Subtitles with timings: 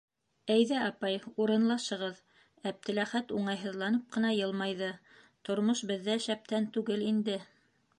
[0.53, 2.17] Әйҙә, апай, урынлашығыҙ,-
[2.71, 4.89] Әптеләхәт уңайһыҙланып ҡына йылмайҙы,-
[5.51, 7.43] тормош беҙҙә шәптән түгел инде...